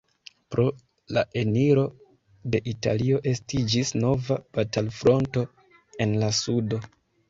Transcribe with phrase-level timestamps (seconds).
[0.53, 0.63] Pro
[1.17, 1.83] la eniro
[2.57, 5.49] de Italio estiĝis nova batalfronto
[6.11, 6.87] en la sudo.